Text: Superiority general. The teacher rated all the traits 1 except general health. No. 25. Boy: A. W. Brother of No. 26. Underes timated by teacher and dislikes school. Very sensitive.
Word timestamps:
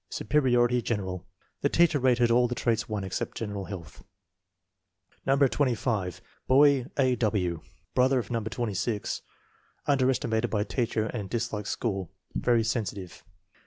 Superiority 0.09 0.81
general. 0.81 1.27
The 1.61 1.69
teacher 1.69 1.99
rated 1.99 2.31
all 2.31 2.47
the 2.47 2.55
traits 2.55 2.89
1 2.89 3.03
except 3.03 3.37
general 3.37 3.65
health. 3.65 4.03
No. 5.27 5.37
25. 5.37 6.21
Boy: 6.47 6.87
A. 6.97 7.15
W. 7.17 7.61
Brother 7.93 8.17
of 8.17 8.31
No. 8.31 8.41
26. 8.43 9.21
Underes 9.87 10.17
timated 10.27 10.49
by 10.49 10.63
teacher 10.63 11.05
and 11.05 11.29
dislikes 11.29 11.69
school. 11.69 12.09
Very 12.33 12.63
sensitive. 12.63 13.23